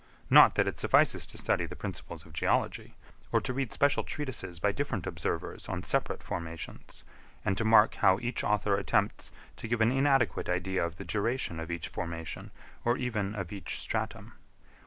Not 0.31 0.55
that 0.55 0.65
it 0.67 0.79
suffices 0.79 1.27
to 1.27 1.37
study 1.37 1.67
the 1.67 1.75
Principles 1.75 2.25
of 2.25 2.33
Geology, 2.33 2.95
or 3.31 3.39
to 3.41 3.53
read 3.53 3.71
special 3.71 4.03
treatises 4.03 4.57
by 4.59 4.71
different 4.71 5.05
observers 5.05 5.69
on 5.69 5.83
separate 5.83 6.23
formations, 6.23 7.03
and 7.45 7.55
to 7.55 7.63
mark 7.63 7.93
how 7.93 8.17
each 8.19 8.43
author 8.43 8.73
attempts 8.75 9.31
to 9.57 9.67
give 9.67 9.79
an 9.79 9.91
inadequate 9.91 10.49
idea 10.49 10.83
of 10.83 10.95
the 10.95 11.05
duration 11.05 11.59
of 11.59 11.69
each 11.69 11.87
formation, 11.87 12.49
or 12.83 12.97
even 12.97 13.35
of 13.35 13.51
each 13.51 13.79
stratum. 13.79 14.33